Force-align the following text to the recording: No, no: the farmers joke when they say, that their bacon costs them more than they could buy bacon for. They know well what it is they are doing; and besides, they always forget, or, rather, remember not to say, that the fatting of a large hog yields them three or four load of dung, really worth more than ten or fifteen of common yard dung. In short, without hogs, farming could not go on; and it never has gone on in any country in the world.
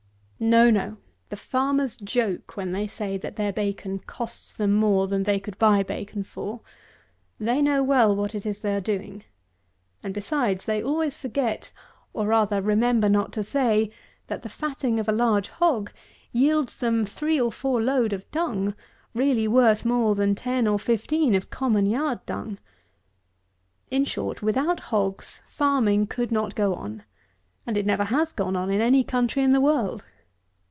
No, 0.43 0.71
no: 0.71 0.97
the 1.29 1.35
farmers 1.35 1.97
joke 1.97 2.57
when 2.57 2.71
they 2.71 2.87
say, 2.87 3.15
that 3.15 3.35
their 3.35 3.53
bacon 3.53 3.99
costs 3.99 4.55
them 4.55 4.73
more 4.73 5.07
than 5.07 5.21
they 5.21 5.39
could 5.39 5.55
buy 5.59 5.83
bacon 5.83 6.23
for. 6.23 6.61
They 7.39 7.61
know 7.61 7.83
well 7.83 8.15
what 8.15 8.33
it 8.33 8.43
is 8.43 8.59
they 8.61 8.75
are 8.75 8.81
doing; 8.81 9.23
and 10.01 10.15
besides, 10.15 10.65
they 10.65 10.81
always 10.81 11.15
forget, 11.15 11.71
or, 12.11 12.25
rather, 12.25 12.59
remember 12.59 13.07
not 13.07 13.31
to 13.33 13.43
say, 13.43 13.91
that 14.25 14.41
the 14.41 14.49
fatting 14.49 14.99
of 14.99 15.07
a 15.07 15.11
large 15.11 15.49
hog 15.49 15.91
yields 16.31 16.77
them 16.79 17.05
three 17.05 17.39
or 17.39 17.51
four 17.51 17.79
load 17.79 18.11
of 18.11 18.25
dung, 18.31 18.73
really 19.13 19.47
worth 19.47 19.85
more 19.85 20.15
than 20.15 20.33
ten 20.33 20.65
or 20.65 20.79
fifteen 20.79 21.35
of 21.35 21.51
common 21.51 21.85
yard 21.85 22.19
dung. 22.25 22.57
In 23.91 24.05
short, 24.05 24.41
without 24.41 24.79
hogs, 24.89 25.43
farming 25.47 26.07
could 26.07 26.31
not 26.31 26.55
go 26.55 26.73
on; 26.73 27.03
and 27.67 27.77
it 27.77 27.85
never 27.85 28.05
has 28.05 28.31
gone 28.31 28.55
on 28.55 28.71
in 28.71 28.81
any 28.81 29.03
country 29.03 29.43
in 29.43 29.51
the 29.53 29.61
world. 29.61 30.03